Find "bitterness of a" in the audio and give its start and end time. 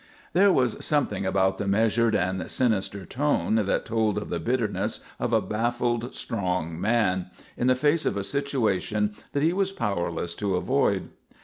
4.39-5.41